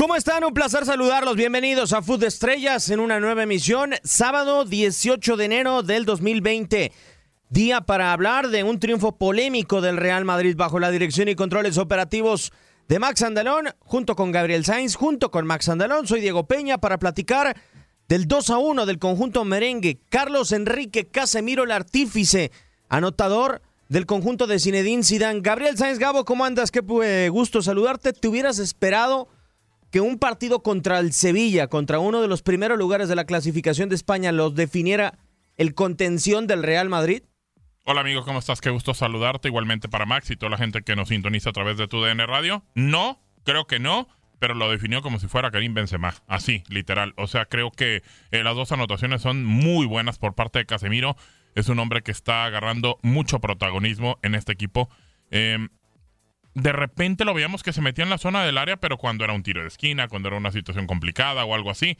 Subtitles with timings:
[0.00, 0.44] ¿Cómo están?
[0.44, 1.36] Un placer saludarlos.
[1.36, 3.92] Bienvenidos a Food Estrellas en una nueva emisión.
[4.02, 6.90] Sábado 18 de enero del 2020.
[7.50, 11.76] Día para hablar de un triunfo polémico del Real Madrid bajo la dirección y controles
[11.76, 12.50] operativos
[12.88, 16.06] de Max Andalón, junto con Gabriel Sainz, junto con Max Andalón.
[16.06, 17.54] Soy Diego Peña para platicar
[18.08, 20.00] del 2 a 1 del conjunto merengue.
[20.08, 22.52] Carlos Enrique Casemiro, el artífice,
[22.88, 25.42] anotador del conjunto de Zinedine Zidane.
[25.42, 26.70] Gabriel Sainz Gabo, ¿cómo andas?
[26.70, 28.14] Qué eh, gusto saludarte.
[28.14, 29.28] ¿Te hubieras esperado
[29.90, 33.88] que un partido contra el Sevilla, contra uno de los primeros lugares de la clasificación
[33.88, 35.18] de España, los definiera
[35.56, 37.22] el contención del Real Madrid?
[37.84, 38.60] Hola amigos, ¿cómo estás?
[38.60, 39.48] Qué gusto saludarte.
[39.48, 42.24] Igualmente para Max y toda la gente que nos sintoniza a través de tu DN
[42.26, 42.62] Radio.
[42.74, 44.06] No, creo que no,
[44.38, 46.14] pero lo definió como si fuera Karim Benzema.
[46.28, 47.14] Así, literal.
[47.16, 51.16] O sea, creo que eh, las dos anotaciones son muy buenas por parte de Casemiro.
[51.56, 54.88] Es un hombre que está agarrando mucho protagonismo en este equipo.
[55.32, 55.58] Eh,
[56.54, 59.32] de repente lo veíamos que se metía en la zona del área, pero cuando era
[59.32, 61.96] un tiro de esquina, cuando era una situación complicada o algo así.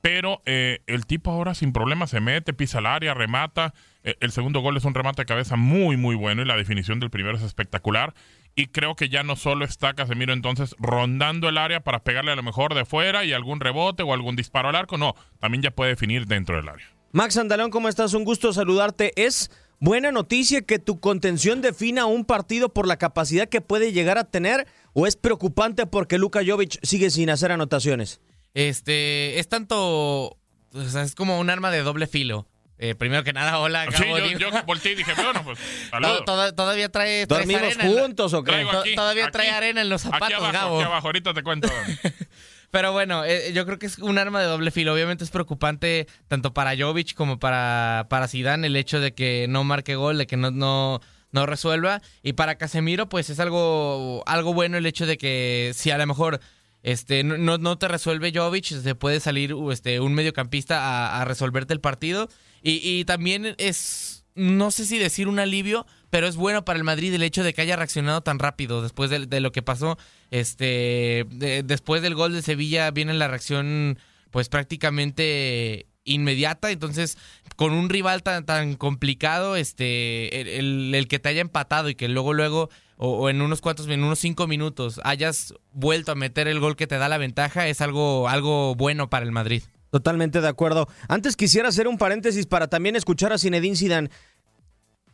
[0.00, 3.72] Pero eh, el tipo ahora sin problema se mete, pisa el área, remata.
[4.02, 7.00] Eh, el segundo gol es un remate de cabeza muy, muy bueno y la definición
[7.00, 8.12] del primero es espectacular.
[8.54, 12.36] Y creo que ya no solo está Casemiro entonces rondando el área para pegarle a
[12.36, 14.98] lo mejor de fuera y algún rebote o algún disparo al arco.
[14.98, 16.86] No, también ya puede definir dentro del área.
[17.12, 18.12] Max Andalón, ¿cómo estás?
[18.12, 19.12] Un gusto saludarte.
[19.16, 19.50] Es
[19.84, 24.24] buena noticia que tu contención defina un partido por la capacidad que puede llegar a
[24.24, 28.20] tener o es preocupante porque Luka Jovic sigue sin hacer anotaciones?
[28.54, 32.46] Este, es tanto, o sea, es como un arma de doble filo.
[32.78, 33.86] Eh, primero que nada, hola.
[33.92, 35.58] Sí, Gabo, yo, digo- yo volteé y dije, bueno, pues,
[35.90, 36.18] saludos.
[36.18, 38.52] To- toda- todavía trae, traes ¿Dormimos arena en la- juntos o qué?
[38.54, 40.76] Aquí, todavía aquí, trae arena en los Aquí zapatos, abajo, Gabo.
[40.78, 41.68] aquí abajo, ahorita te cuento.
[42.74, 44.92] Pero bueno, eh, yo creo que es un arma de doble filo.
[44.92, 49.62] Obviamente es preocupante tanto para Jovic como para, para Zidane el hecho de que no
[49.62, 51.00] marque gol, de que no, no,
[51.30, 52.02] no resuelva.
[52.24, 56.06] Y para Casemiro, pues es algo, algo bueno el hecho de que si a lo
[56.08, 56.40] mejor
[56.82, 61.74] este, no, no- te resuelve Jovic, se puede salir este, un mediocampista a, a resolverte
[61.74, 62.28] el partido.
[62.60, 66.84] Y, y también es, no sé si decir un alivio, pero es bueno para el
[66.84, 69.98] Madrid el hecho de que haya reaccionado tan rápido después de, lo que pasó.
[70.30, 73.98] Este, de- después del gol de Sevilla viene la reacción,
[74.30, 76.70] pues prácticamente inmediata.
[76.70, 77.18] Entonces,
[77.56, 81.96] con un rival tan, tan complicado, este, el, el- el que te haya empatado y
[81.96, 86.14] que luego, luego, o, o en unos cuantos, en unos cinco minutos, hayas vuelto a
[86.14, 89.64] meter el gol que te da la ventaja, es algo, algo bueno para el Madrid.
[89.90, 90.88] Totalmente de acuerdo.
[91.06, 94.10] Antes quisiera hacer un paréntesis para también escuchar a Zinedine Zidane.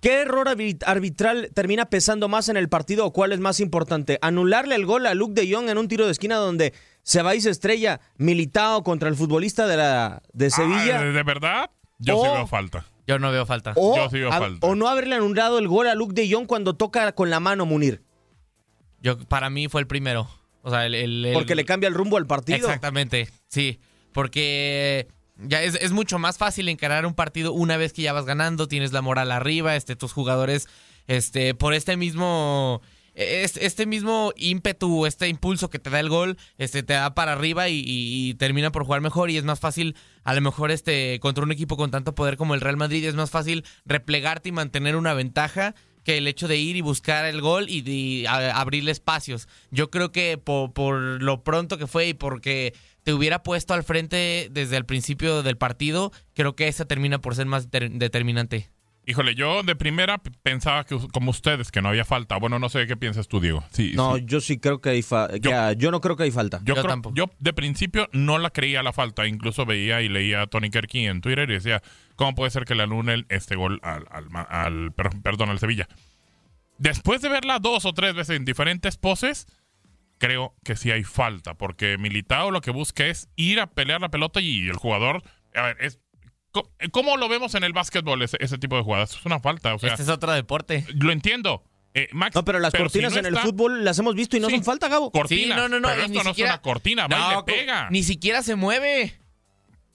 [0.01, 4.19] ¿Qué error arbi- arbitral termina pesando más en el partido o cuál es más importante?
[4.23, 7.35] ¿Anularle el gol a Luke de Jong en un tiro de esquina donde se va
[7.35, 11.01] y se estrella Militao contra el futbolista de, la, de Sevilla?
[11.01, 11.71] Ah, ¿De verdad?
[11.99, 12.87] Yo sí veo falta.
[13.07, 13.73] Yo no veo falta.
[13.77, 14.67] o, yo sí veo a- falta.
[14.67, 17.67] o no haberle anulado el gol a Luke de Jong cuando toca con la mano
[17.67, 18.03] Munir?
[19.03, 20.29] Yo, para mí fue el primero.
[20.63, 22.57] O sea, el, el- el- Porque le cambia el rumbo al partido.
[22.59, 23.81] Exactamente, sí.
[24.13, 25.09] Porque
[25.47, 28.93] ya es, mucho más fácil encarar un partido una vez que ya vas ganando, tienes
[28.93, 30.69] la moral arriba, este, tus jugadores,
[31.07, 32.81] este, por este mismo.
[33.15, 37.33] es- Este mismo ímpetu, este impulso que te da el gol, este te da para
[37.33, 40.71] arriba y, y- y termina por jugar mejor y es más fácil, a lo mejor
[40.71, 44.51] este contra un equipo con tanto poder como el Real Madrid es más fácil replegarte
[44.51, 48.59] y mantener una ventaja que el hecho de ir y buscar el gol y a-
[48.59, 49.49] abrirle espacios.
[49.73, 54.49] Yo creo que por lo pronto que fue y porque te hubiera puesto al frente
[54.51, 58.71] desde el principio del partido, creo que esa termina por ser más deter- determinante.
[59.07, 62.37] Híjole, yo de primera pensaba que como ustedes que no había falta.
[62.37, 63.65] Bueno, no sé qué piensas tú, Diego.
[63.73, 64.23] Sí, No, sí.
[64.27, 65.37] yo sí creo que hay falta.
[65.39, 66.61] Yo, yo no creo que hay falta.
[66.65, 69.27] Yo, creo- yo de principio no la creía la falta.
[69.27, 71.83] Incluso veía y leía a Tony Kerky en Twitter y decía,
[72.15, 75.89] ¿cómo puede ser que le anulen este gol al, al, al- per- perdón, al Sevilla?
[76.79, 79.47] Después de verla dos o tres veces en diferentes poses,
[80.21, 81.55] creo que sí hay falta.
[81.55, 85.25] Porque Militao lo que busca es ir a pelear la pelota y el jugador...
[85.55, 85.99] A ver, es...
[86.53, 89.17] co- ¿Cómo lo vemos en el básquetbol ese, ese tipo de jugadas?
[89.17, 89.75] Es una falta.
[89.75, 90.85] O sea, este es otro deporte.
[90.95, 91.65] Lo entiendo.
[91.95, 94.49] Eh, Max, No, pero las cortinas no en el fútbol las hemos visto y no
[94.49, 94.55] Sí.
[94.57, 95.11] son falta, Gabo.
[95.11, 97.37] Cortinas, Sí, no, no, no, pero esto ni no siquiera- es una cortina, va y
[97.37, 97.91] le pega.
[97.91, 99.19] Ni siquiera se mueve.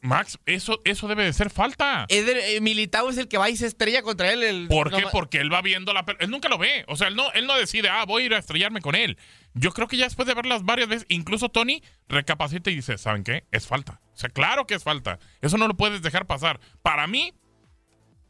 [0.06, 2.06] Max, eso, eso debe de ser falta.
[2.10, 4.44] Eder, eh, Militao es el que va y se estrella contra él.
[4.44, 5.04] El, ¿Por qué?
[5.12, 6.24] Porque él va viendo la pelota.
[6.24, 6.86] Él nunca lo ve.
[6.88, 9.18] O sea, él no, él no decide, ah, voy a ir a estrellarme con él.
[9.54, 13.24] Yo creo que ya después de verlas varias veces, incluso Tony recapacita y dice, ¿saben
[13.24, 13.46] qué?
[13.52, 14.02] Es falta.
[14.14, 15.20] O sea, claro que es falta.
[15.42, 16.60] Eso no lo puedes dejar pasar.
[16.82, 17.34] Para mí,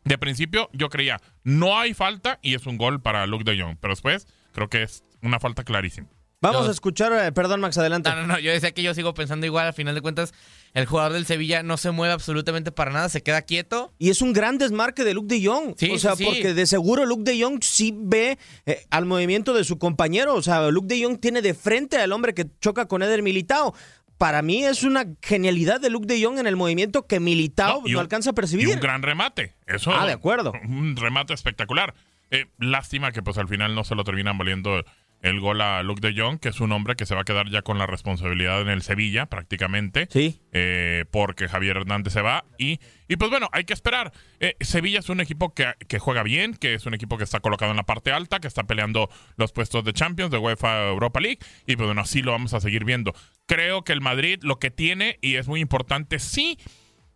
[0.03, 3.77] de principio, yo creía, no hay falta y es un gol para Luke de Jong.
[3.79, 6.07] Pero después, creo que es una falta clarísima.
[6.45, 8.09] Vamos Yo- a escuchar, eh, perdón Max, adelante.
[8.09, 10.33] No, no, no, yo decía que yo sigo pensando igual, al final de cuentas,
[10.73, 13.93] el jugador del Sevilla no se mueve absolutamente para nada, se queda quieto.
[13.97, 15.75] Y es un gran desmarque de Luke de Jong.
[15.77, 16.29] Sí, o sea, sí, sí.
[16.29, 20.35] porque de seguro Luke de Jong sí ve eh, al movimiento de su compañero.
[20.35, 23.73] O sea, Luke de Jong tiene de frente al hombre que choca con Eder Militao.
[24.17, 27.87] Para mí es una genialidad de Luke de Jong en el movimiento que Militao no,
[27.87, 28.67] y un- alcanza a Y percibir.
[28.69, 29.55] un gran remate.
[29.67, 30.53] Eso, Ah, de acuerdo.
[30.67, 31.93] Un remate espectacular.
[32.31, 34.83] Eh, lástima que pues al final no se lo terminan valiendo
[35.25, 37.49] el gol a Luke de Jong, que es un hombre que se va a quedar
[37.49, 40.07] ya con la responsabilidad en el Sevilla prácticamente.
[40.09, 40.39] Sí.
[40.51, 42.45] eh, porque Javier Hernández se va.
[42.57, 44.13] Y, y pues bueno, hay que esperar.
[44.39, 47.39] Eh, Sevilla es un equipo que, que juega bien, que es un equipo que está
[47.39, 51.19] colocado en la parte alta, que está peleando los puestos de Champions, de UEFA Europa
[51.19, 51.39] League.
[51.67, 53.13] Y pues bueno, así lo vamos a seguir viendo.
[53.47, 56.57] Creo que el Madrid lo que tiene, y es muy importante, sí,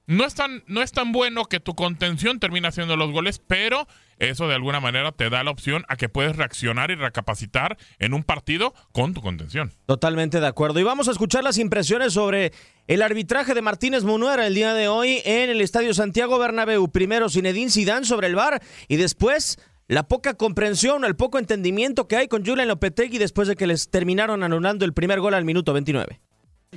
[0.09, 3.87] no es tan, no es tan bueno que tu contención termine haciendo los goles, pero
[4.17, 8.15] eso de alguna manera te da la opción a que puedes reaccionar y recapacitar en
[8.15, 9.71] un partido con tu contención.
[9.85, 10.79] Totalmente de acuerdo.
[10.79, 12.53] Y vamos a escuchar las impresiones sobre
[12.87, 16.89] el arbitraje de Martínez Munuera el día de hoy en el Estadio Santiago Bernabéu.
[16.89, 22.15] Primero Zinedine Zidane sobre el VAR y después la poca comprensión, el poco entendimiento que
[22.15, 25.71] hay con Julian Lopetegui después de que les terminaron anulando el primer gol al minuto
[25.71, 26.19] 29.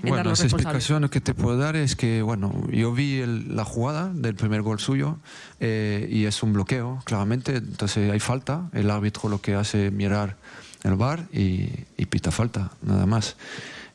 [0.01, 4.11] Bueno, las explicaciones que te puedo dar es que, bueno, yo vi el- la jugada
[4.13, 5.19] del primer gol suyo
[5.61, 9.93] eh, y es un bloqueo, claramente, entonces hay falta, el árbitro lo que hace es
[9.93, 10.37] mirar
[10.83, 11.69] el bar y,
[11.99, 13.37] y pita falta, nada más.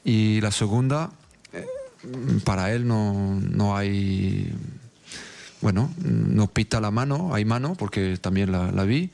[0.06, 1.10] Y la segunda,
[1.52, 1.66] eh,
[2.46, 4.54] para él no, no hay,
[5.62, 9.10] bueno, no pita la mano, hay mano, porque también la, la vi.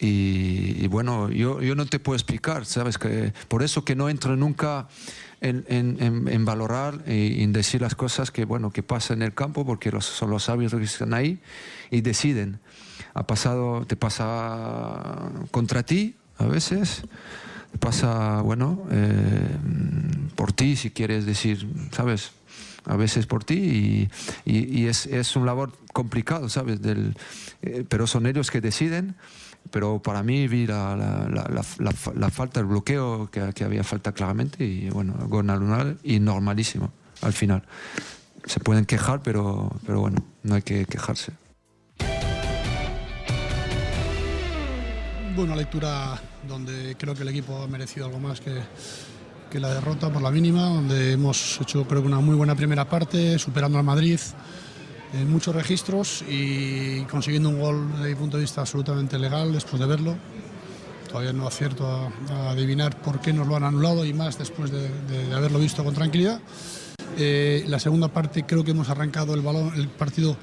[0.00, 2.98] Y, y bueno, yo, yo no te puedo explicar, ¿sabes?
[2.98, 4.86] que Por eso que no entro nunca
[5.40, 9.90] en, valorar y en decir las cosas que, bueno, que pasa en el campo, porque
[9.90, 11.38] los, son los árbitros que están ahí
[11.90, 12.58] y deciden.
[13.14, 17.02] Ha pasado, te pasa contra ti a veces,
[17.72, 19.56] te pasa, bueno, eh,
[20.34, 22.32] por ti, si quieres decir, ¿sabes?
[22.88, 24.10] A veces por ti y,
[24.52, 26.82] y- y es, es un labor complicado, ¿sabes?
[26.82, 27.14] Del,
[27.62, 29.14] eh, pero son ellos que deciden.
[29.70, 34.12] Pero para mí vi la, la, la, la- falta, el bloqueo, que, que había falta
[34.12, 36.90] claramente y bueno, gol anual y normalísimo
[37.20, 37.62] al final.
[38.46, 41.32] Se pueden quejar, pero, pero bueno, no hay que quejarse.
[45.36, 48.50] Bueno, lectura donde creo que el equipo ha merecido algo más que,
[49.50, 52.88] que la derrota por la mínima, donde hemos hecho creo que una muy buena primera
[52.88, 54.20] parte, superando al Madrid
[55.14, 59.80] en muchos registros y consiguiendo un gol desde mi punto de vista absolutamente legal después
[59.80, 60.16] de verlo.
[61.08, 61.86] Todavía no acierto
[62.30, 65.94] a, adivinar por qué nos lo han anulado y más después de, haberlo visto con
[65.94, 66.40] tranquilidad.
[67.16, 70.36] Eh, la segunda parte creo que hemos arrancado el, balón, el partido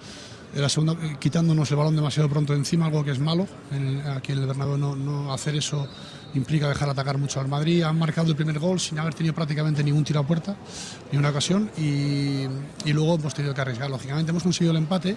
[0.56, 3.48] la segunda, quitándonos el balón demasiado pronto encima, algo que es malo.
[3.72, 5.88] En el- aquí en el Bernabéu no, no hacer eso
[6.34, 7.84] implica dejar atacar mucho al Madrid.
[7.84, 10.56] Han marcado el primer gol sin haber tenido prácticamente ningún tiro a puerta,
[11.12, 12.44] ni una ocasión, y,
[12.86, 13.90] y luego hemos tenido que arriesgar.
[13.90, 15.16] Lógicamente hemos conseguido el empate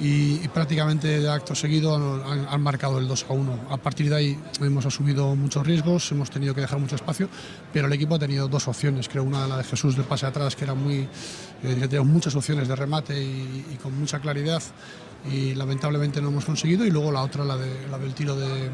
[0.00, 3.58] y, prácticamente de acto seguido han, marcado el 2 a 1.
[3.70, 7.28] A partir de ahí hemos asumido muchos riesgos, hemos tenido que dejar mucho espacio,
[7.72, 9.08] pero el equipo ha tenido dos opciones.
[9.08, 11.08] Creo una la de Jesús del pase atrás, que era muy.
[11.62, 14.62] eh, tenía muchas opciones de remate y, con mucha claridad.
[15.30, 16.84] Y lamentablemente no hemos conseguido.
[16.84, 18.70] Y luego la otra, la, de, la del tiro de,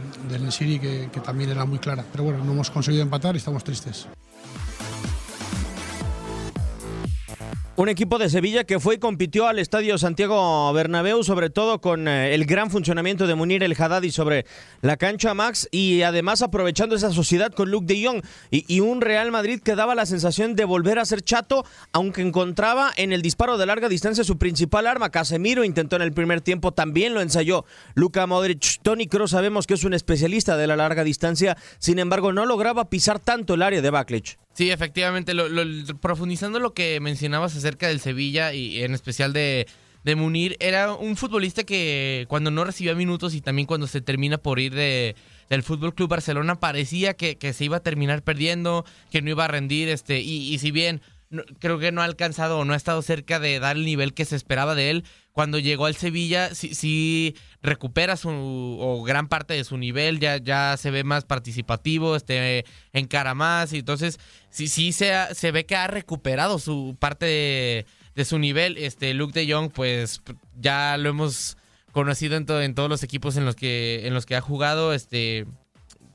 [0.80, 2.04] que, que también era muy clara.
[2.10, 4.08] Pero bueno, no hemos conseguido empatar y estamos tristes.
[7.80, 12.08] Un equipo de Sevilla que fue y compitió al Estadio Santiago Bernabéu, sobre todo con
[12.08, 14.44] eh, el gran funcionamiento de Munir El Haddadi sobre
[14.82, 19.30] la cancha Max y además aprovechando esa sociedad con Luke de Jong y, un Real
[19.30, 23.56] Madrid que daba la sensación de volver a ser chato, aunque encontraba en el disparo
[23.56, 25.08] de larga distancia su principal arma.
[25.08, 28.82] Casemiro intentó en el primer tiempo, también lo ensayó Luka Modric.
[28.82, 32.90] Tony Kroos sabemos que es un especialista de la larga distancia, sin embargo no lograba
[32.90, 34.36] pisar tanto el área de Backlich.
[34.52, 35.64] Sí, efectivamente, lo- lo-
[36.00, 39.66] profundizando lo que mencionabas acerca del Sevilla y en especial de,
[40.16, 44.58] Munir, era un futbolista que cuando no recibía minutos y también cuando se termina por
[44.58, 45.14] ir de,
[45.48, 49.44] del Fútbol Club Barcelona parecía que, que se iba a terminar perdiendo, que no iba
[49.44, 51.00] a rendir, este, y, y si bien
[51.58, 54.24] creo que no ha alcanzado o no ha estado cerca de dar el nivel que
[54.24, 55.04] se esperaba de él.
[55.32, 60.76] Cuando llegó al Sevilla, sí, sí recupera su gran parte de su nivel, ya, ya
[60.76, 64.18] se ve más participativo, este, encara más, y entonces
[64.50, 67.26] sí, sí se, se ve que ha recuperado su parte
[68.14, 68.76] de, su nivel.
[68.76, 70.20] Este, Luke de Jong, pues
[70.60, 71.56] ya lo hemos
[71.92, 74.92] conocido en, to- en todos los equipos en los que, en los que ha jugado.
[74.92, 75.46] Este,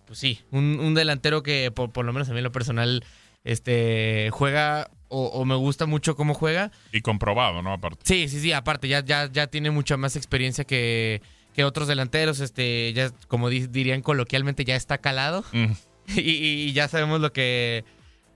[0.06, 3.04] pues sí, un, un delantero que por, por lo menos a mí en lo personal
[3.44, 6.72] este, juega o, o me gusta mucho cómo juega.
[6.92, 7.72] Y comprobado, ¿no?
[7.74, 8.02] Aparte.
[8.04, 11.22] Sí, sí, sí, aparte, ya, ya, ya tiene mucha más experiencia que,
[11.54, 15.44] que otros delanteros, este, ya como di- dirían coloquialmente, ya está calado.
[15.54, 15.72] Mm.
[16.18, 17.84] y, y ya sabemos lo que,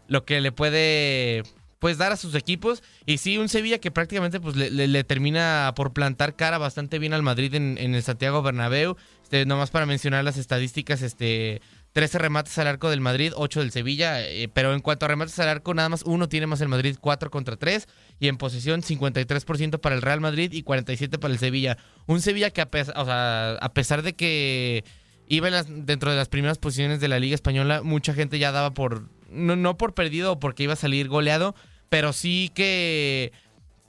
[0.08, 1.44] lo que le puede
[1.80, 2.84] pues dar a sus equipos.
[3.06, 7.00] Y sí, un Sevilla que prácticamente pues le, le- le termina por plantar cara bastante
[7.00, 8.98] bien al Madrid en, en el Santiago Bernabéu.
[9.24, 11.62] Este, nomás para mencionar las estadísticas, este
[11.94, 15.40] 13 remates al arco del Madrid, 8 del Sevilla, eh, pero en cuanto a remates
[15.40, 17.88] al arco, nada más uno tiene más el Madrid, 4 contra 3,
[18.20, 21.78] y en posesión 53% para el Real Madrid y 47% para el Sevilla.
[22.06, 24.84] Un Sevilla que a, a pesar de que
[25.28, 29.10] iba dentro de las primeras posiciones de la Liga Española, mucha gente ya daba por,
[29.30, 31.56] no, no por perdido o porque iba a salir goleado,
[31.90, 33.32] pero sí que,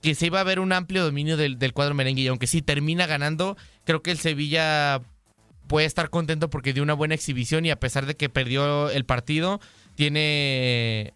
[0.01, 2.61] que se iba a ver un amplio dominio del, del cuadro merengue, y aunque sí
[2.61, 5.01] termina ganando, creo que el Sevilla
[5.71, 9.05] puede estar contento porque dio una buena exhibición y a pesar de que perdió el
[9.05, 9.61] partido,
[9.95, 11.13] tiene,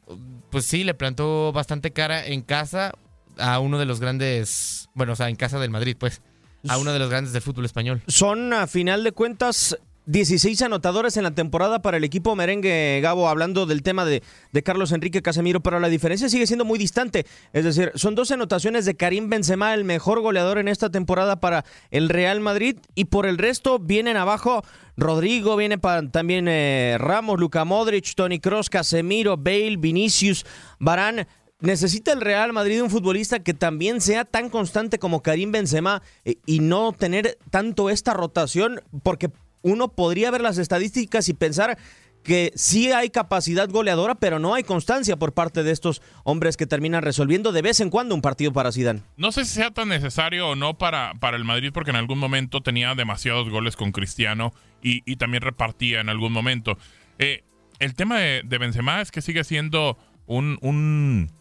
[0.49, 2.93] pues sí, le plantó bastante cara en casa
[3.37, 6.21] a uno de los grandes, bueno, o sea, en casa del Madrid, pues,
[6.69, 8.01] a uno de los grandes del fútbol español.
[8.07, 13.27] Son, a final de cuentas, 16 anotadores en la temporada para el equipo merengue, Gabo,
[13.27, 14.21] hablando del tema de,
[14.51, 17.25] de Carlos Enrique Casemiro, pero la diferencia sigue siendo muy distante.
[17.53, 21.65] Es decir, son dos anotaciones de Karim Benzema, el mejor goleador en esta temporada para
[21.91, 24.63] el Real Madrid, y por el resto vienen abajo
[24.97, 25.77] Rodrigo, viene
[26.11, 30.45] también eh, Ramos, Luka Modric, Tony Kroos, Casemiro, Bale, Vinicius,
[30.79, 31.27] Barán.
[31.59, 36.35] Necesita el Real Madrid un futbolista que también sea tan constante como Karim Benzema eh,
[36.45, 39.31] y no tener tanto esta rotación, porque
[39.65, 41.77] uno podría ver las estadísticas y pensar
[42.23, 46.65] que sí hay capacidad goleadora, pero no hay constancia por parte de estos hombres que
[46.65, 49.01] terminan resolviendo de vez en cuando un partido para Zidane.
[49.17, 52.17] No sé si sea tan necesario o no para, para el Madrid, porque en algún
[52.17, 56.77] momento tenía demasiados goles con Cristiano y, también repartía en algún momento.
[57.17, 57.43] Eh,
[57.79, 61.31] el tema de, de Benzema es que sigue siendo un, un,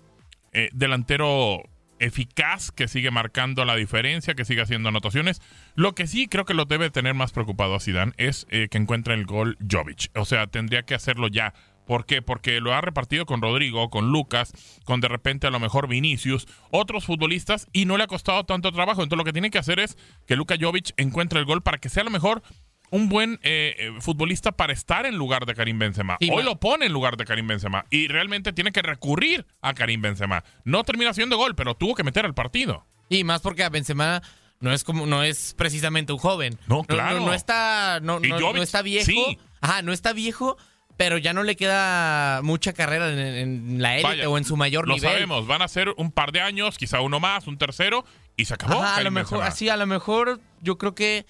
[0.53, 1.63] eh, delantero
[1.99, 5.41] eficaz que sigue marcando la diferencia, que sigue haciendo anotaciones.
[5.75, 8.79] Lo que sí creo que lo debe tener más preocupado a Zidane es eh, que
[8.79, 10.11] encuentre el gol Jovic.
[10.15, 11.55] O sea, tendría que hacerlo ya.
[11.87, 12.23] ¿Por qué?
[12.23, 14.53] Porque lo ha repartido con Rodrigo, con Lucas,
[14.85, 18.73] con de repente a lo mejor Vinicius, otros futbolistas y no le ha costado tanto
[18.73, 19.03] trabajo.
[19.03, 21.91] Entonces lo que tiene que hacer es que Luka Jovic encuentre el gol para que
[21.91, 22.43] sea a lo mejor
[22.91, 26.17] un buen eh, eh, futbolista para estar en lugar de Karim Benzema.
[26.21, 29.75] Sí, Hoy lo pone en lugar de Karim Benzema y realmente tiene que recurrir a
[29.75, 30.45] Karim Benzema.
[30.65, 32.87] No termina haciendo gol, pero tuvo que meter al partido.
[33.09, 34.23] Y más porque a Benzema
[34.61, 36.59] no es como, no es precisamente un joven.
[36.69, 37.21] No, claro.
[37.21, 39.07] No, está, no, no- Jovic, no está viejo.
[39.07, 39.39] sí.
[39.61, 40.57] Ajá, no está viejo,
[40.97, 44.87] pero ya no le queda mucha carrera en, en la élite o en su mayor
[44.87, 45.11] Lo nivel.
[45.11, 48.05] sabemos, van a ser un par de años, quizá uno más, un tercero,
[48.37, 48.83] y se acabó.
[48.83, 51.25] Ajá, a lo mejor, así, a lo mejor yo creo que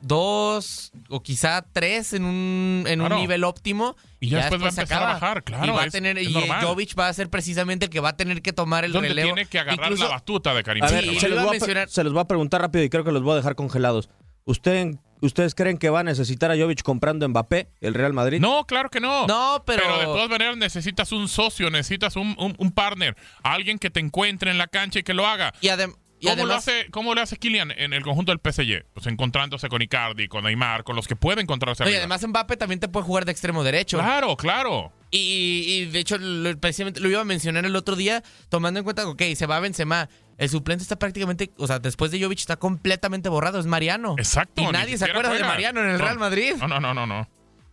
[0.00, 3.16] dos o quizá tres en un, en Claro.
[3.16, 3.96] un nivel óptimo.
[4.20, 6.32] Y ya después va a empezar a bajar, claro, Y va a tener, y.
[6.32, 9.34] Jovic va a ser precisamente el que va a tener que tomar el Donde relevo.
[9.34, 11.88] tiene que agarrar Incluso- la batuta de Karim A ver, se, lo los a mencionar.
[11.88, 14.08] se los voy a preguntar rápido y creo que los voy a dejar congelados.
[14.44, 18.40] ¿Usted, ¿Ustedes creen que va a necesitar a Jovic comprando Mbappé, el Real Madrid?
[18.40, 19.26] No, claro que no.
[19.26, 23.90] No, pero- de todas maneras necesitas un socio, necesitas un, un, un partner, alguien que
[23.90, 25.52] te encuentre en la cancha y que lo haga.
[25.60, 28.84] Y, adem- y ¿Cómo, lo hace, ¿Cómo lo hace Kylian en el conjunto del PSG?
[28.92, 32.04] Pues encontrándose con Icardi, con Neymar, con los que puede encontrarse no, y arriba.
[32.04, 33.98] además Mbappé también te puede jugar de extremo derecho.
[33.98, 34.92] Claro, claro.
[35.10, 38.84] Y, y de hecho, lo, precisamente lo iba a mencionar el otro día, tomando en
[38.84, 40.08] cuenta que, ok, se va Benzema.
[40.36, 44.14] El suplente está prácticamente, o sea, después de Jovic está completamente borrado, es Mariano.
[44.18, 44.62] Exacto.
[44.62, 45.42] Y nadie se acuerda de.
[45.42, 46.04] Mariano en el No.
[46.04, 46.54] Real Madrid.
[46.60, 47.06] No, no, no, no.
[47.06, 47.28] no.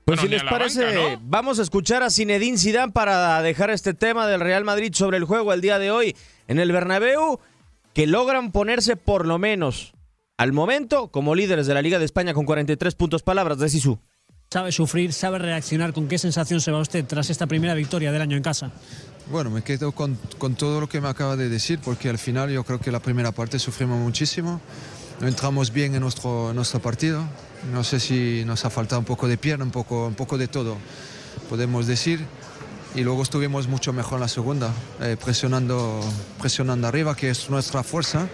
[0.05, 1.19] Pues Bueno, si les parece, banca, ¿no?
[1.23, 5.25] vamos a escuchar a Zinedine Zidane para dejar este tema del Real Madrid sobre el
[5.25, 6.15] juego el día de hoy
[6.47, 7.39] en el Bernabéu,
[7.95, 9.93] que logran ponerse por lo menos
[10.37, 13.23] al momento como líderes de la Liga de España con 43 puntos.
[13.23, 13.97] Palabras de Sisu.
[14.51, 15.13] ¿Sabe sufrir?
[15.13, 15.93] ¿Sabe reaccionar?
[15.93, 18.73] ¿Con qué sensación se va usted tras esta primera victoria del año en casa?
[19.31, 22.51] Bueno, me quedo con, con todo lo que me acaba de decir, porque al final
[22.51, 24.59] yo creo que la primera parte sufrimos muchísimo.
[25.21, 27.23] No entramos bien en nuestro, en nuestro partido.
[27.71, 30.49] No sé si nos ha faltado un poco de pierna, un poco, un poco de
[30.49, 30.75] todo,
[31.49, 32.25] podemos decir.
[32.95, 34.71] Y luego estuvimos mucho mejor en la segunda,
[35.01, 35.99] eh, presionando,
[36.39, 38.25] presionando arriba, que es nuestra fuerza.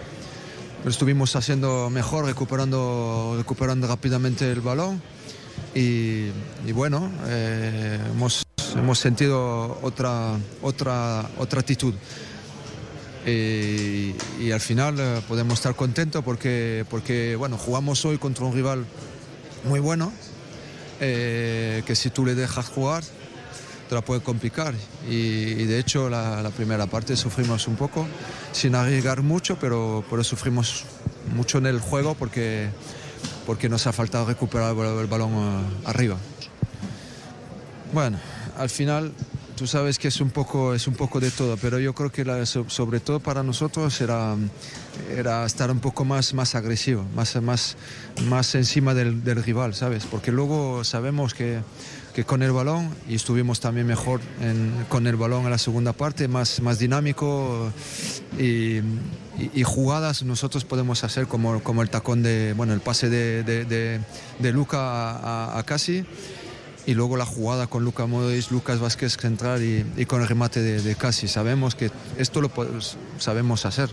[0.84, 5.02] Lo estuvimos haciendo mejor, recuperando, recuperando rápidamente el balón.
[5.74, 6.30] Y,
[6.72, 8.44] bueno, eh, hemos,
[8.76, 11.94] hemos sentido otra, otra, otra actitud.
[13.26, 18.52] Y, y al final eh, podemos estar contentos porque, porque bueno, jugamos hoy contra un
[18.54, 18.84] rival
[19.64, 20.12] muy bueno,
[21.00, 23.02] eh, que si tú le dejas jugar
[23.92, 24.72] te la puede complicar.
[25.06, 28.06] Y, de hecho la, la primera parte sufrimos un poco,
[28.52, 30.84] sin arriesgar mucho, pero, pero sufrimos
[31.36, 32.70] mucho en el juego porque,
[33.44, 36.16] porque nos ha faltado recuperar el, el balón eh, arriba.
[37.92, 38.18] Bueno,
[38.56, 39.12] al final
[39.56, 42.24] tú sabes que es un poco, es un poco de todo, pero yo creo que
[42.46, 44.36] sobre todo para nosotros era,
[45.16, 47.76] era estar un poco más, más agresivo, más, más,
[48.28, 50.06] más encima del, rival, ¿sabes?
[50.06, 51.60] Porque luego sabemos que,
[52.14, 54.20] que con el balón, y estuvimos también mejor
[54.88, 57.70] con el balón en la segunda parte, más, más dinámico
[58.38, 58.80] y,
[59.64, 64.52] jugadas nosotros podemos hacer como, como el tacón de, bueno, el pase de, de, de-
[64.52, 66.04] Luca a, a Casi
[66.86, 70.60] y luego la jugada con Luca Modric, Lucas Vázquez central y, y con el remate
[70.60, 71.28] de, de Casi.
[71.28, 72.50] Sabemos que esto lo
[73.18, 73.90] sabemos hacer.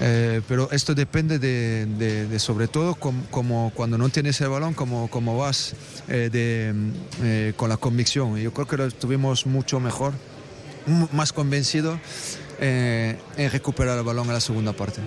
[0.00, 4.48] Eh, pero esto depende de, de- de sobre todo com- como cuando no tienes el
[4.48, 5.74] balón, como, como vas
[6.08, 6.74] eh, de,
[7.22, 8.36] eh, con la convicción.
[8.38, 10.12] Yo creo que lo estuvimos mucho mejor,
[11.12, 11.98] más convencidos
[12.58, 15.00] eh, en recuperar el balón en la segunda parte.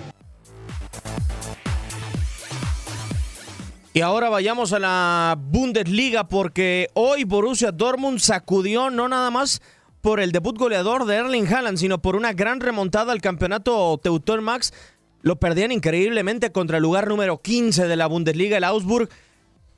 [3.96, 9.62] Y ahora vayamos a la Bundesliga porque hoy Borussia Dortmund sacudió no nada más
[10.02, 14.44] por el debut goleador de Erling Haaland, sino por una gran remontada al campeonato Teuton
[14.44, 14.74] Max.
[15.22, 19.08] Lo perdían increíblemente contra el lugar número 15 de la Bundesliga, el Augsburg,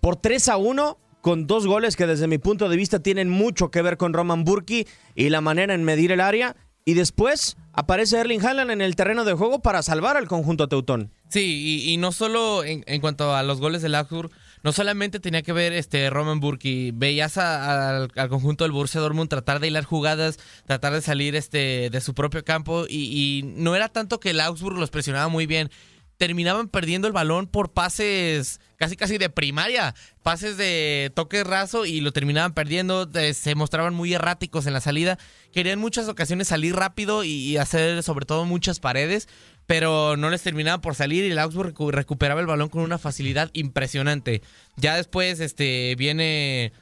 [0.01, 3.71] por 3 a 1, con dos goles que desde mi punto de vista tienen mucho
[3.71, 6.57] que ver con Roman Burki y la manera en medir el área.
[6.85, 11.13] Y después aparece Erling Haaland en el terreno de juego para salvar al conjunto teutón.
[11.29, 14.31] Sí, y, y no solo en, en cuanto a los goles del Augsburg,
[14.62, 19.01] no solamente tenía que ver este Roman Burki, veías a- al, al conjunto del Borussia
[19.01, 22.97] Dortmund tratar de hilar jugadas, tratar de salir este de su propio campo y,
[23.38, 25.71] y no era tanto que el Augsburg los presionaba muy bien,
[26.19, 32.01] terminaban perdiendo el balón por pases casi casi de primaria, pases de toque raso y
[32.01, 35.19] lo terminaban perdiendo, se mostraban muy erráticos en la salida,
[35.53, 39.29] querían muchas ocasiones salir rápido y, hacer sobre todo muchas paredes,
[39.67, 42.99] pero no les terminaba por salir y el Augsburg recu- recuperaba el balón con una
[42.99, 44.43] facilidad impresionante.
[44.77, 46.73] Ya después este viene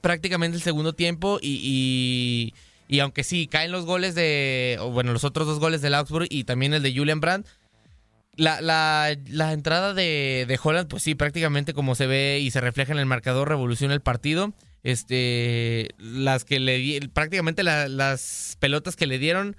[0.00, 2.52] prácticamente el segundo tiempo y,
[2.88, 6.26] y, y aunque sí, caen los goles de, bueno, los otros dos goles del Augsburg
[6.30, 7.46] y también el de Julian Brandt,
[8.36, 12.60] la, la, la entrada de, de Holland, pues sí, prácticamente como se ve y se
[12.60, 14.52] refleja en el marcador, revoluciona el partido.
[14.82, 19.56] Este, las que le prácticamente la- las pelotas que le dieron,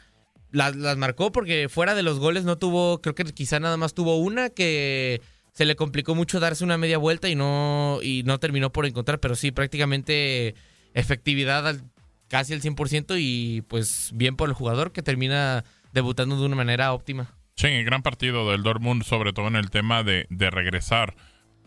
[0.52, 3.94] las, las marcó porque fuera de los goles no tuvo, creo que quizá nada más
[3.94, 8.40] tuvo una que se le complicó mucho darse una media vuelta y no, y no
[8.40, 10.54] terminó por encontrar, pero sí, prácticamente
[10.94, 11.82] efectividad al,
[12.28, 16.94] casi al 100% y pues bien por el jugador que termina debutando de una manera
[16.94, 17.35] óptima.
[17.56, 21.15] Sí, gran partido del Dortmund, sobre todo en el tema de, de regresar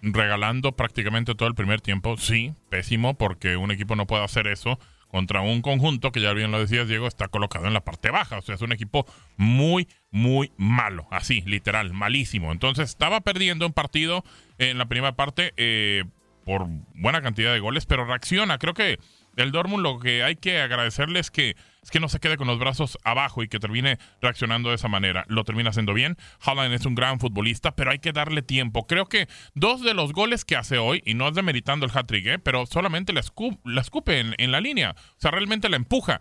[0.03, 2.16] regalando prácticamente todo el primer tiempo.
[2.16, 6.51] Sí, pésimo, porque un equipo no puede hacer eso contra un conjunto que ya bien
[6.51, 8.38] lo decías, Diego, está colocado en la parte baja.
[8.38, 11.09] O sea, es un equipo muy, muy malo.
[11.11, 12.53] Así, literal, malísimo.
[12.53, 14.24] Entonces, estaba perdiendo un partido
[14.59, 16.05] en la primera parte eh,
[16.44, 18.59] por buena cantidad de goles, pero reacciona.
[18.59, 18.98] Creo que
[19.42, 22.46] el Dortmund lo que hay que agradecerle es que es que no se quede con
[22.46, 25.24] los brazos abajo y que termine reaccionando de esa manera.
[25.29, 26.18] Lo termina haciendo bien.
[26.42, 28.87] Haaland es un gran futbolista, pero hay que darle tiempo.
[28.87, 32.27] Creo que dos de los goles que hace hoy, y no es demeritando el hat-trick,
[32.27, 32.38] ¿eh?
[32.38, 34.90] pero solamente la, escupe en, la línea.
[34.90, 36.20] O sea, realmente la empuja.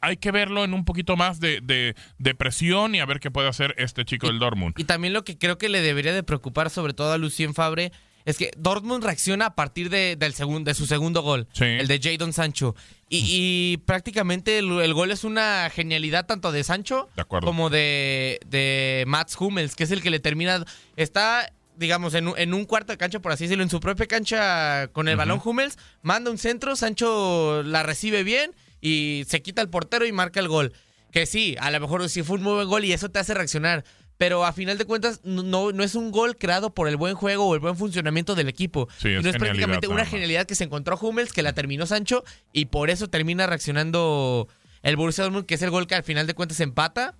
[0.00, 3.48] hay que verlo en un poquito más de, de, presión y a ver qué puede
[3.48, 4.74] hacer este chico del Dortmund.
[4.78, 7.90] Y también lo que creo que le debería de preocupar sobre todo a Lucien Fabre
[8.28, 12.34] es que Dortmund reacciona a partir de, del de su segundo gol, el de Jadon
[12.34, 12.76] Sancho.
[13.08, 17.08] Y, prácticamente el, gol es una genialidad tanto de Sancho
[17.40, 20.62] como de, de Mats Hummels, que es el que le termina.
[20.96, 24.88] Está digamos, en, en, un cuarto de cancha, por así decirlo, en su propia cancha
[24.88, 29.70] con el balón Hummels, manda un centro, Sancho la recibe bien y se quita el
[29.70, 30.74] portero y marca el gol.
[31.12, 33.32] Que sí, a lo mejor sí fue un muy buen gol y eso te hace
[33.32, 33.84] reaccionar
[34.18, 37.46] pero a final de cuentas no, no es un gol creado por el buen juego
[37.46, 38.88] o el buen funcionamiento del equipo.
[38.98, 42.24] Sí, es, no es prácticamente una genialidad que se encontró Hummels, que la terminó Sancho,
[42.52, 44.48] y por eso termina reaccionando
[44.82, 47.14] el Borussia Dortmund, que es el gol que al final de cuentas empata.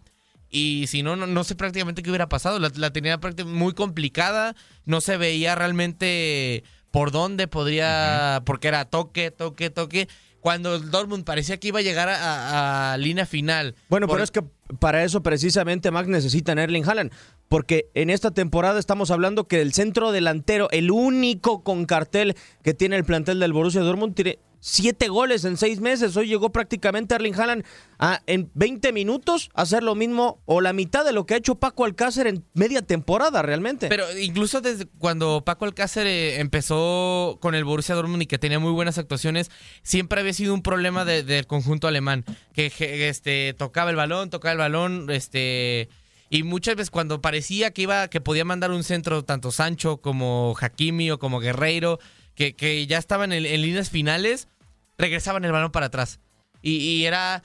[0.51, 2.59] Y si no, no, sé prácticamente qué hubiera pasado.
[2.59, 4.57] La, tenía muy complicada.
[4.87, 8.43] No se veía realmente por dónde podría.
[8.47, 10.09] Porque era toque, toque, toque.
[10.41, 13.75] Cuando el Dortmund parecía que iba a llegar a, línea final.
[13.89, 14.43] Bueno, pero es que
[14.79, 17.13] para eso precisamente Max necesita Erling Haaland,
[17.49, 22.75] porque en esta temporada estamos hablando que el centro delantero, el único con cartel que
[22.75, 26.17] tiene el plantel del Borussia Dortmund, tiene siete goles en seis meses.
[26.17, 27.65] Hoy llegó prácticamente Erling Haaland
[27.99, 31.37] a, en 20 minutos a hacer lo mismo o la mitad de lo que ha
[31.37, 33.89] hecho Paco Alcácer en media temporada realmente.
[33.89, 38.59] Pero incluso desde cuando Paco Alcácer eh, empezó con el Borussia Dortmund y que tenía
[38.59, 39.51] muy buenas actuaciones,
[39.83, 42.73] siempre había sido un problema del conjunto alemán, que
[43.09, 45.89] este tocaba el balón, tocaba el balón, este
[46.31, 50.55] y muchas veces cuando parecía que iba que podía mandar un centro tanto Sancho como
[50.61, 51.99] Hakimi o como Guerreiro
[52.39, 54.49] que, ya estaban en, líneas finales,
[54.97, 56.21] regresaban el balón para atrás.
[56.63, 57.43] y era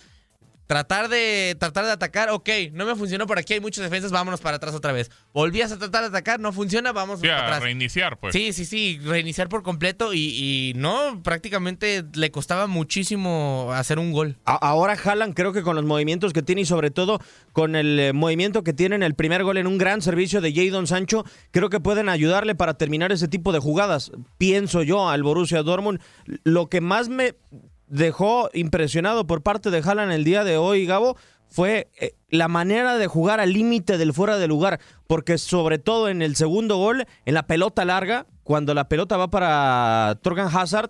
[0.73, 4.41] tratar de tratar de atacar, ok, no me funcionó por aquí, hay muchas defensas, vámonos
[4.41, 5.11] para atrás otra vez.
[5.31, 7.61] Volvías a tratar de atacar, no funciona, vamos para atrás.
[7.61, 8.33] reiniciar, pues.
[8.33, 14.39] Sí, sí, sí, reiniciar por completo y, no, prácticamente le costaba muchísimo hacer un gol.
[14.45, 17.19] ahora Haaland creo que con los movimientos que tiene y sobre todo
[17.51, 20.53] con el eh, movimiento que tiene en el primer gol en un gran servicio de
[20.53, 24.11] Jadon Sancho, creo que pueden ayudarle para terminar ese tipo de jugadas.
[24.39, 25.99] Pienso yo al Borussia Dortmund,
[26.43, 27.35] lo que más me
[27.93, 31.15] dejó impresionado por parte de Haaland el día de hoy, Gabo,
[31.47, 36.09] fue eh, la manera de jugar al límite del fuera de lugar, porque sobre todo
[36.09, 40.89] en el segundo gol, en la pelota larga, cuando la pelota va para Torgan Hazard,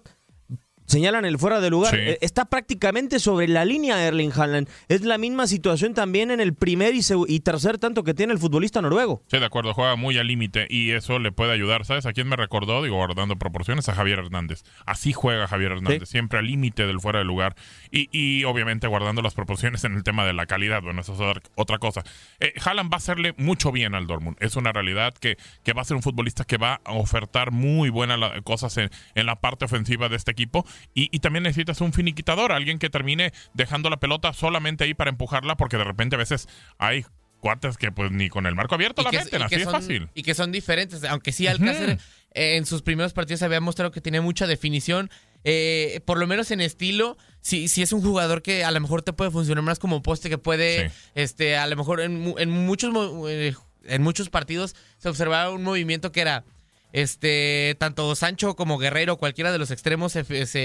[0.85, 1.95] señalan el fuera de lugar.
[1.95, 4.69] Eh, está prácticamente sobre la línea Erling Haaland.
[4.87, 8.39] Es la misma situación también en el primer y, y tercer tanto que tiene el
[8.39, 9.23] futbolista noruego.
[9.27, 11.85] Sí, de acuerdo, juega muy al límite y eso le puede ayudar.
[11.85, 12.83] ¿Sabes a quién me recordó?
[12.83, 14.63] Digo, guardando proporciones, a Javier Hernández.
[14.85, 17.55] Así juega Javier Hernández, siempre al límite del fuera de lugar
[17.91, 20.81] y, y, obviamente guardando las proporciones en el tema de la calidad.
[20.81, 22.03] Bueno, eso es otra cosa.
[22.39, 24.37] Eh, Haaland va a hacerle mucho bien al Dortmund.
[24.39, 27.89] Es una realidad que, que va a ser un futbolista que va a ofertar muy
[27.89, 32.51] buenas cosas en, en la parte ofensiva de este equipo y, también necesitas un finiquitador,
[32.51, 36.47] alguien que termine dejando la pelota solamente ahí para empujarla, porque de repente a veces
[36.77, 37.05] hay
[37.39, 40.09] cuates que pues ni con el marco abierto la meten, así es fácil.
[40.13, 41.99] Y que son diferentes, aunque sí Alcácer
[42.33, 45.09] eh, en sus primeros partidos había mostrado que tiene mucha definición,
[45.43, 49.01] eh, por lo menos en estilo, si, si es un jugador que a lo mejor
[49.01, 52.93] te puede funcionar más como poste, que puede, este, a lo mejor en, en muchos,
[53.27, 56.45] eh, en muchos partidos se observaba un movimiento que era
[56.93, 60.21] este, tanto Sancho como Guerrero, cualquiera de los extremos, se,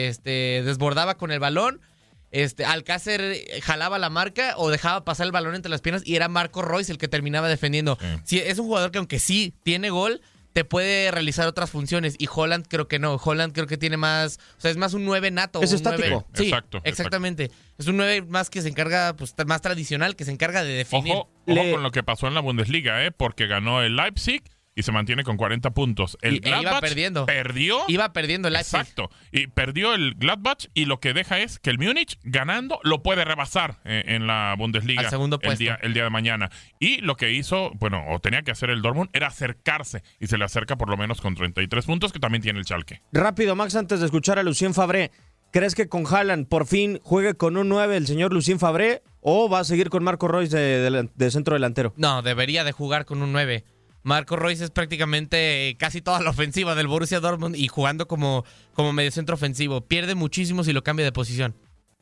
[0.07, 1.81] este, desbordaba con el balón.
[2.31, 6.29] Este, Alcácer jalaba la marca o dejaba pasar el balón entre las piernas y era
[6.29, 7.99] Marco Royce el que terminaba defendiendo.
[8.31, 10.21] es un jugador que aunque sí tiene gol,
[10.53, 13.15] te puede realizar otras funciones y Holland creo que no.
[13.15, 15.63] Holland creo que tiene más, o sea, es más un 9 nato.
[15.63, 16.27] Es estático.
[16.35, 17.51] sí, exacto, exactamente.
[17.79, 21.15] Es un 9 más que se encarga, pues más tradicional, que se encarga de definir.
[21.15, 23.13] Ojo, ojo con lo que pasó en la Bundesliga, ¿eh?
[23.13, 24.43] porque ganó el Leipzig
[24.79, 26.17] y se mantiene con 40 puntos.
[26.23, 27.27] El y, e iba perdiendo.
[27.27, 27.81] Perdió.
[27.89, 28.79] Iba perdiendo el Leipzig.
[28.79, 29.11] Exacto.
[29.33, 33.25] Y perdió el Gladbach y lo que deja es que el Múnich ganando lo puede
[33.25, 35.01] rebasar eh, en la Bundesliga.
[35.03, 36.49] Al segundo El día, el día de mañana.
[36.79, 40.39] Y lo que hizo, bueno, o tenía que hacer el Dortmund era acercarse y se
[40.39, 43.03] le acerca por lo menos con 33 puntos que también tiene el Schalke.
[43.11, 45.11] Rápido, Max, antes de escuchar a Lucien Fabré.
[45.51, 49.49] ¿Crees que con Haaland por fin juegue con un 9 el señor Lucien Fabré o
[49.49, 51.95] va a seguir con Marco Royce de, de- de centro delantero?
[51.97, 53.65] No, debería de jugar con un 9.
[54.03, 58.93] Marco Royce es prácticamente casi toda la ofensiva del Borussia Dortmund y jugando como, como
[58.93, 59.81] mediocentro ofensivo.
[59.81, 61.55] Pierde muchísimo si lo cambia de posición.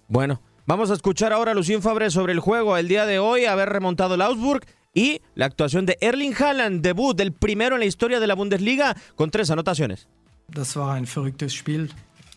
[0.09, 3.47] Bueno, vamos a escuchar ahora a Lucien Fabré sobre el juego el día de hoy,
[3.47, 7.87] haber remontado el Augsburg y la actuación de Erling Haaland, debut del primero en la
[7.87, 10.09] historia de la Bundesliga con tres anotaciones.
[10.49, 11.93] Das war ein verrücktes Spiel.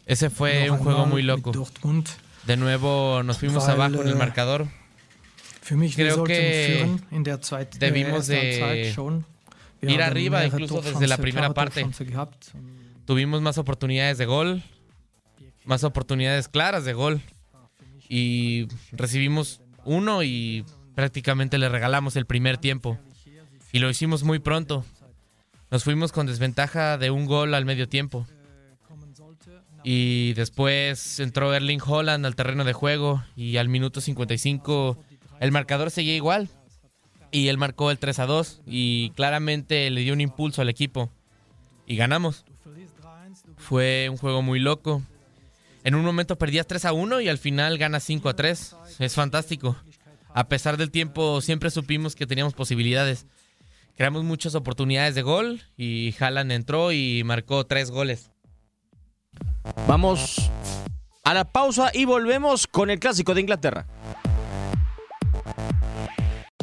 [0.06, 1.52] Ese fue un juego muy loco.
[1.52, 2.10] Dortmund.
[2.48, 4.68] De nuevo nos fuimos Weil, abajo en el äh, marcador.
[5.62, 8.94] Für mich, wir Creo que äh, debimos ersten de
[9.82, 11.88] ir arriba incluso desde la primera parte.
[13.06, 14.64] Tuvimos más oportunidades de gol,
[15.66, 17.22] más oportunidades claras de gol.
[18.08, 20.66] Y recibimos uno y
[20.96, 22.98] prácticamente le regalamos el primer tiempo.
[23.72, 24.84] Y lo hicimos muy pronto.
[25.70, 28.26] Nos fuimos con desventaja de un gol al medio tiempo.
[29.84, 34.98] Y después entró Erling Holland al terreno de juego y al minuto 55
[35.40, 36.50] el marcador seguía igual.
[37.32, 41.10] Y él marcó el 3 a 2 y claramente le dio un impulso al equipo.
[41.86, 42.46] Y ganamos.
[43.58, 45.04] Fue un juego muy loco.
[45.84, 48.76] En un momento perdías 3 a 1 y al final ganas 5 a 3.
[49.00, 49.76] Es fantástico.
[50.34, 53.26] A pesar del tiempo, siempre supimos que teníamos posibilidades.
[53.96, 58.32] Creamos muchas oportunidades de gol y Haaland entró y marcó tres goles.
[59.88, 60.50] Vamos
[61.26, 63.88] a la pausa y volvemos con el clásico de Inglaterra.